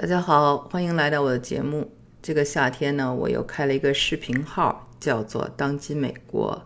[0.00, 1.90] 大家好，欢迎来到我的节目。
[2.22, 6.62] 这个夏天呢，我又开了一个视频号，叫做“当今美国”。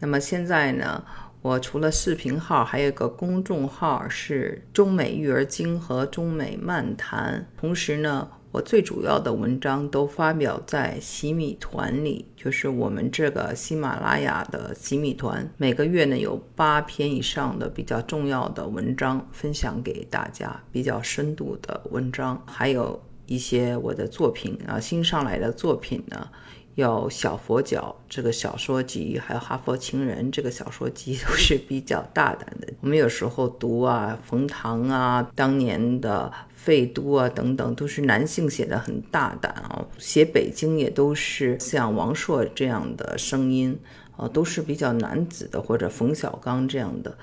[0.00, 1.04] 那么现在呢，
[1.40, 7.46] 我除了视频号，还有一个公众号是“中美育儿经”和“中美漫谈”。
[7.56, 15.52] 同时呢，我最主要的文章都发表在洗米团里，就是我们这个喜马拉雅的洗米团。
[15.56, 26.28] 每个月呢有八篇以上的比较重要的文章分享给大家，比较深度的文章，还有一些我的作品啊，新上来的作品呢，
[26.74, 32.72] 有《小佛脚》这个小说集，还有《哈佛情人》这个小说集，都是比较大胆的。
[32.80, 36.32] 我们有时候读啊，冯唐啊，当年的。
[36.64, 39.84] 费都啊，等等，都是男性写的很大胆啊。
[39.98, 43.78] 写北京也都是像王朔这样的声音
[44.16, 47.14] 啊，都是比较男子的，或者冯小刚这样的。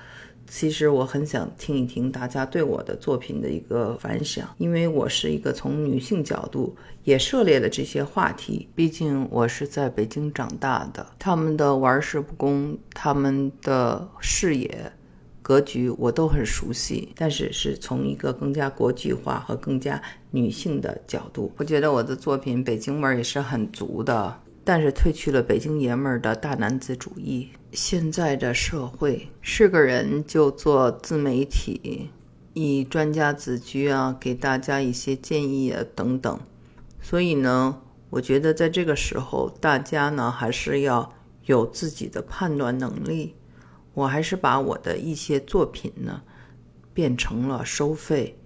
[0.46, 8.68] 其实我很想听一听大家对我的作品的一个反响，因为我是一个从女性角度也涉猎了这些话题。
[8.74, 14.92] 毕竟我是在北京长大的，他们的玩世不恭，他们的视野。
[15.44, 21.50] 格局我都很熟悉，但是是从一个更加国际化和更加女性的角度。
[21.56, 27.50] 我觉得我的作品北京味儿也是很足的，但是褪去了北京爷们儿的大男子主义。
[27.72, 32.10] 现在的社会是个人就做自媒体，
[32.52, 36.38] 以专家自居啊，给大家一些建议啊等等。
[37.00, 41.12] 所以呢，我觉得在这个时候，大家呢还是要
[41.46, 43.34] 有自己的判断能力。
[43.94, 46.22] 我还是把我的一些作品呢
[46.94, 48.38] 变成了收费，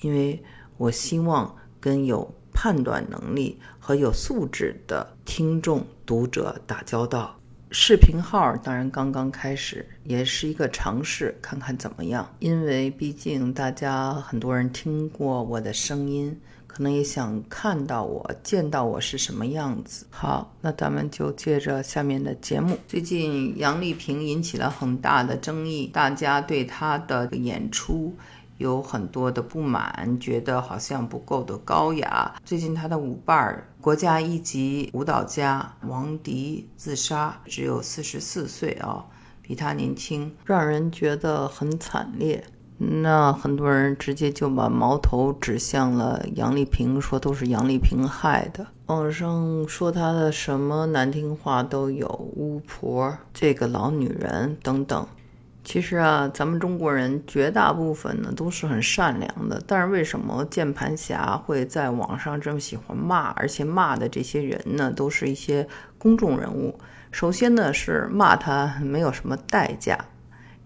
[0.00, 0.42] 因为
[0.76, 7.38] 我希望跟有判断能力和有素质的听众读者打交道。
[7.70, 12.26] 视频号当然刚刚开始，也是一个尝试，看看怎么样。
[12.38, 16.40] 因为毕竟大家很多人听过我的声音。
[16.66, 20.04] 可能也想看到我，见到我是什么样子。
[20.10, 22.76] 好，那咱们就接着下面的节目。
[22.88, 28.12] 最近杨丽萍引起了很大的争议，大家对她的演出
[28.58, 32.34] 有很多的不满，觉得好像不够的高雅。
[32.44, 39.04] 最近她的舞伴儿，国家一级舞蹈家王迪自杀，只有四十四岁啊，
[39.42, 42.44] 比她年轻，让人觉得很惨烈。
[42.76, 48.66] 那很多人直接就把矛头指向了杨丽萍，说都是杨丽萍害的。
[48.86, 55.06] 网上说她的什么难听话都有，巫婆、这个老女人等等。
[55.64, 63.30] 其实啊，咱们中国人绝大部分呢都是很善良的，但是为什么键盘侠会在网上这么喜欢骂？
[63.30, 65.66] 而且骂的这些人呢，都是一些
[65.96, 66.78] 公众人物。
[67.10, 69.98] 首先呢是骂他没有什么代价，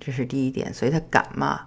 [0.00, 1.60] 这是第一点，所以他敢骂。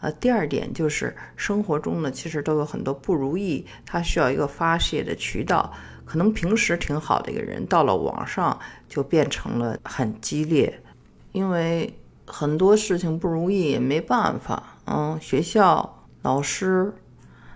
[0.00, 5.72] 呃，第二点就是生活中呢，其实都有很多不如意，他需要一个发泄的渠道。
[6.04, 10.82] 可能平时挺好的一个人，到了网上就变成了很激烈，
[11.30, 11.96] 因为
[12.26, 14.78] 很多事情不如意也没办法。
[14.86, 16.94] 嗯，学校、老师，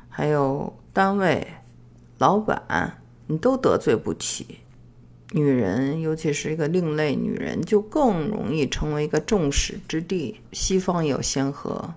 [0.09, 1.47] 还有单位、
[2.19, 4.61] 老板，你都得罪不起。
[5.33, 10.41] 女人，尤其是一个另类女人，就更容易成为一个众矢之的。
[10.53, 11.95] 西方有先河。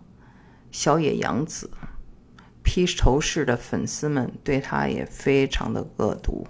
[0.72, 1.70] 小野洋子，
[2.64, 6.48] 披头士的粉丝们对她也非常的恶毒。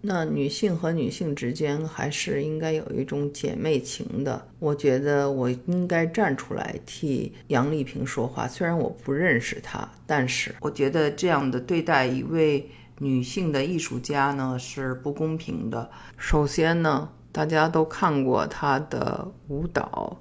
[0.00, 4.46] 那女性和女性之间还是应该有一种姐妹情的。
[4.58, 8.46] 我觉得我应该站出来替杨丽萍说话。
[8.46, 15.90] 虽然我不认识她，但是我觉得这样的对待一位女性的艺术家呢是不公平的。
[16.16, 20.16] 首先呢，大家都看过她的舞蹈。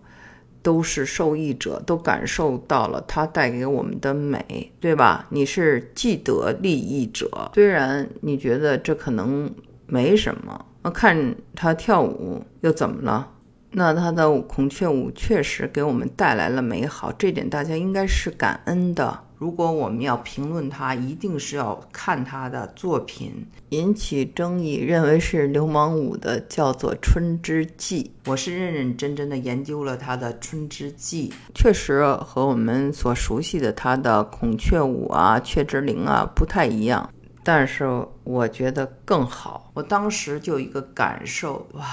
[0.67, 5.25] 都是受益者，都感受到了它带给我们的美，对吧？
[5.29, 9.49] 你是既得利益者，虽然你觉得这可能
[9.85, 13.31] 没什么，那看他跳舞又怎么了？
[13.71, 19.17] 那他的孔雀舞确实给我们带来了美好，这点大家应该是感恩的。
[19.37, 23.45] 如果我们要评论他，一定是要看他的作品。
[23.69, 37.07] 引起争议，认为是流氓舞的叫做《春之祭》，我是认认真真的研究了他的《春之祭》，确实和我们所熟悉的他的孔雀舞啊、雀之灵啊不太一样，
[37.43, 37.85] 但是
[38.23, 39.69] 我觉得更好。
[39.75, 41.85] 我当时就一个感受，哇！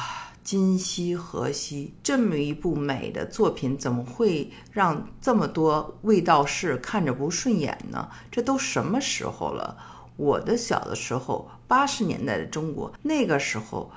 [0.44, 1.94] 今夕何夕？
[2.02, 8.10] 这么一部美的作品，怎么会让这么多卫道士看着不顺眼呢？
[8.30, 9.74] 这都什么时候了？
[10.16, 13.90] 我的小的时候，八十年代的中国，那个时候，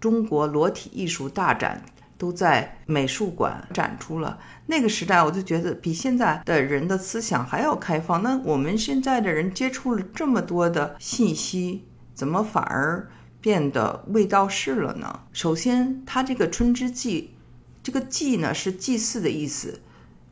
[0.00, 1.80] 中国裸体艺术大展
[2.18, 4.40] 都在美术馆展出了。
[4.66, 8.20] 那个时代，我就觉得比现在的人的思想还要开放。
[8.24, 13.08] 那我们现在的人接触了这么多的信息，怎么反而
[13.42, 15.24] 变得未到事了呢？
[15.32, 17.34] 首先，它这个春之祭，
[17.82, 19.82] 这个祭呢是祭祀的意思。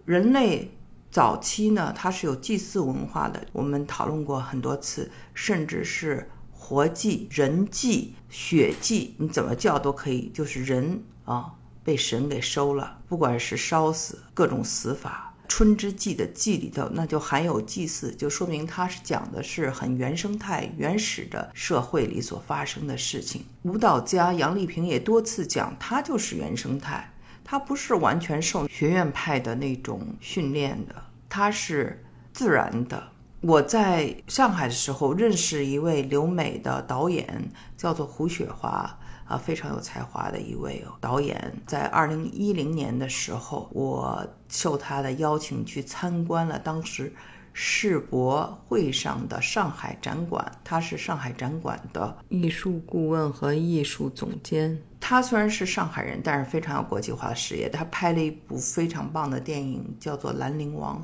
[0.07, 0.71] 人类
[1.11, 3.45] 早期呢，它是有祭祀文化的。
[3.53, 11.57] 我们讨论过很多次，甚至是活祭、人祭、血祭，你怎么叫都可以，就是人啊。
[11.83, 23.45] 被神给收了，不管是烧死各种死法，春之祭的祭里头，那就含有祭祀，就说明它是讲的是很原生态、原始的社会里所发生的事情。
[23.63, 27.13] 舞蹈家杨丽萍也多次讲，她就是原生态，
[27.45, 30.95] 她不是完全受学院派的那种训练的，
[31.29, 33.09] 她是自然的。
[33.41, 39.00] 我在上海的时候认识一位留美的导演，叫做胡雪华。
[39.31, 47.13] 啊，非常有才华的一位导演，在二零一零年的时候，我受他的邀请去参观了当时
[47.53, 50.45] 世博会上的上海展馆。
[50.65, 54.77] 他是上海展馆的艺术顾问和艺术总监。
[54.99, 57.69] 他虽然是上海人，但是非常有国际化的视野。
[57.69, 60.99] 他拍了一部非常棒的电影，叫做《兰陵王》。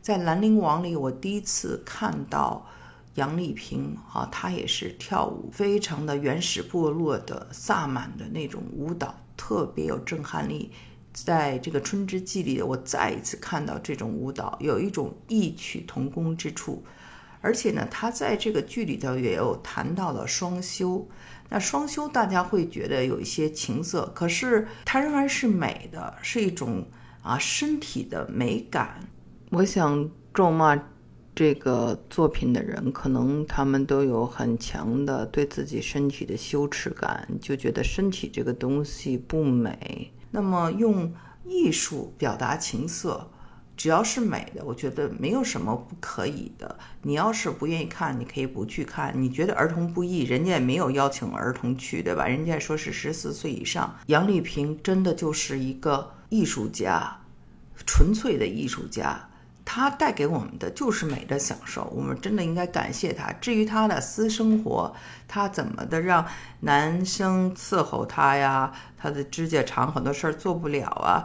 [0.00, 2.64] 在《兰陵王》里，我第一次看到。
[3.14, 10.70] 杨丽萍啊，她也是跳舞，非常的原始部落的萨满的那种舞蹈，特别有震撼力。
[11.12, 16.82] 在这个《春之祭》里，我再一次看到这种舞蹈，有一种异曲同工之处。
[17.42, 21.06] 而且呢，他在这个剧里头也有谈到了双修。
[21.50, 26.86] 那双修大家会觉得有一些情色，可是它仍然是美的，是一种
[27.20, 29.06] 啊身体的美感。
[29.50, 30.82] 我想咒骂。
[31.34, 40.12] 这个作品的人，可能他们都有很强的对自己身体的羞耻感，就觉得身体这个东西不美。
[40.30, 41.12] 那么用
[41.46, 43.30] 艺术表达情色，
[43.76, 46.78] 只要是美的，我觉得没有什么不可以的。
[47.00, 49.14] 你要是不愿意看，你可以不去看。
[49.16, 52.26] 你觉得儿童不宜，人家也没有邀请儿童去，对吧？
[52.26, 53.98] 人家说是十四岁以上。
[54.06, 57.18] 杨丽萍真的就是一个艺术家，
[57.86, 59.28] 纯粹的艺术家。
[59.64, 63.32] 他带给我们的就是美的享受，我们真的应该感谢他。
[63.34, 64.94] 至于他的私生活，
[65.28, 66.26] 他怎么的让
[66.60, 68.72] 男生伺候他呀？
[68.98, 71.24] 他的指甲长，很多事儿做不了啊。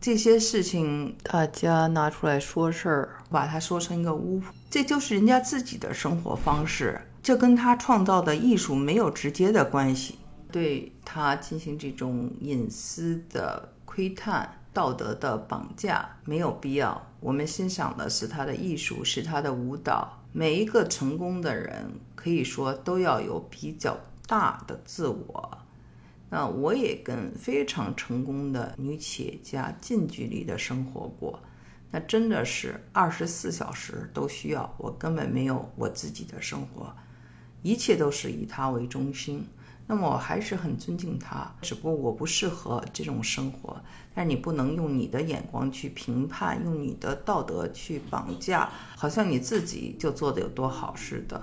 [0.00, 10.18] 这些事情大家拿出来说事儿，把他说成一个巫婆，这就是人家自己的生活方式，这跟他创造的艺术没有直接的关系。
[10.50, 14.52] 对他进行这种隐私的窥探。
[14.72, 17.06] 道德的绑架没有必要。
[17.20, 20.18] 我们欣赏的是他的艺术，是他的舞蹈。
[20.32, 25.58] 每一个成功的人，可以说都要有比较大的自我。
[26.30, 31.38] 那我也跟非常成功的女企业家近距离的生活过，
[31.90, 36.90] 那真的是二十四小时都需要，我根本没有我自己的生活，
[37.60, 39.46] 一切都是以她为中心。
[39.86, 43.76] 那么我还是很尊敬他，只不过我不适合这种生活。
[44.14, 51.40] 但是你不能用你的眼光去评判，用你的道德去绑架，好像你自己就做的有多好似的。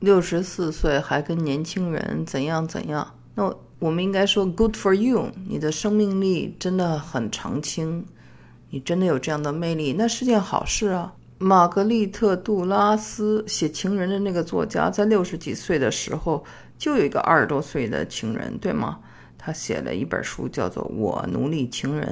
[0.00, 3.14] 六十四岁还跟年轻人怎样怎样？
[3.34, 8.04] 那我们应该说 good for you，你的生命力真的很长青，
[8.70, 11.14] 你真的有这样的魅力，那是件好事啊。
[11.38, 16.44] 玛格丽特·杜拉斯写情人的那个作家，在六十几岁的时候。
[16.78, 19.00] 就有一个二十多岁的情人，对吗？
[19.36, 22.06] 他写了一本书，叫做《我奴隶情人》。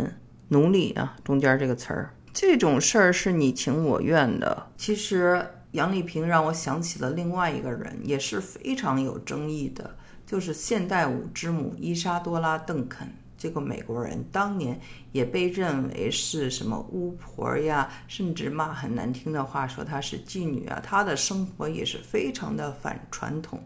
[0.49, 4.66] 奴隶啊，中间这个词儿，这种事儿是你情我愿的。
[4.76, 13.08] 其实杨丽萍让我想起了另外一个人，也是非常有争议的，就是现代舞之母伊莎多拉·邓肯。
[13.38, 14.80] 这个美国人当年
[15.12, 20.80] 也被认为是什么巫婆呀，甚至骂很难听的话，说她是妓女啊。
[20.82, 23.61] 她的生活也是非常的反传统。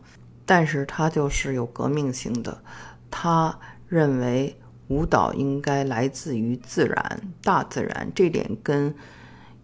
[0.51, 2.61] 但是他就是有革命性的，
[3.09, 8.93] 他认为舞蹈应该来自于自然、大自然，这点跟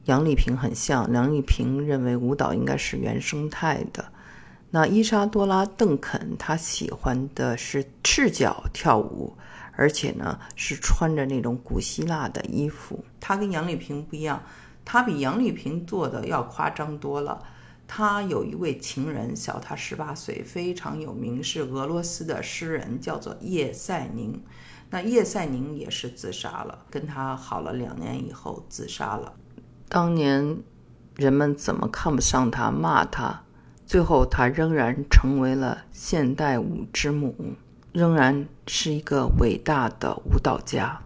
[0.05, 1.13] 杨丽萍很像。
[1.13, 4.05] 杨丽萍认为舞蹈应该是原生态的。
[4.71, 9.37] 那伊莎多拉·邓肯，她喜欢的是赤脚跳舞，
[9.73, 13.05] 而且呢是穿着那种古希腊的衣服。
[13.19, 14.41] 她跟杨丽萍不一样，
[14.85, 17.43] 她比杨丽萍做的要夸张多了。
[17.87, 24.43] 他有一位情人，小他十八岁，非常有名，是俄罗斯的诗人，叫做叶赛宁。
[24.91, 29.33] 那叶赛宁也是自杀了，跟他好了两年以后自杀了。
[29.89, 30.59] 当年
[31.15, 33.43] 人们怎么看不上他，骂他，
[33.85, 37.35] 最后他仍然成为了现代舞之母。
[37.93, 41.01] 仍然是一个伟大的舞蹈家。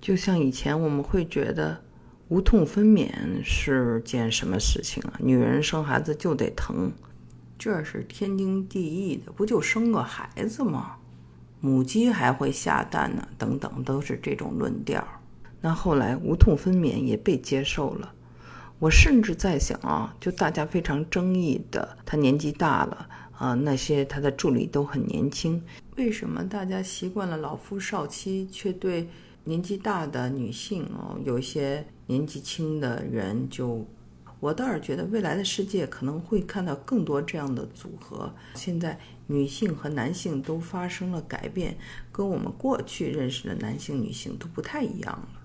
[0.00, 1.82] 就像以前我们会觉得
[2.28, 3.10] 无痛分娩
[3.42, 5.14] 是件什么事情啊？
[5.18, 6.92] 女人生孩子就得疼，
[7.58, 10.96] 这是天经地义的，不就生个孩子吗？
[11.60, 15.02] 母鸡还会下蛋呢，等等，都是这种论调。
[15.62, 18.12] 那后来无痛分娩也被接受了。
[18.78, 23.08] 我甚至在想啊，就大家非常争议的，他年纪大了
[23.38, 25.60] 啊，那些他的助理都很年轻，
[25.96, 29.08] 为什么大家习惯了老夫少妻，却对
[29.48, 33.82] 年纪大的女性哦，有一些年纪轻的人就，
[34.40, 38.30] 我倒是觉得未来的世界可能会看到更多这样的组合。
[38.56, 41.78] 现在女性和男性都发生了改变，
[42.12, 45.37] 跟我们过去认识的男性、女性都不太一样了。